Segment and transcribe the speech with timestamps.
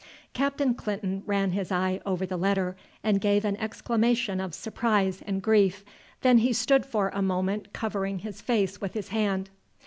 [0.33, 5.43] Captain Clinton ran his eye over the letter and gave an exclamation of surprise and
[5.43, 5.85] grief,
[6.21, 9.51] then he stood for a minute covering his face with his hand.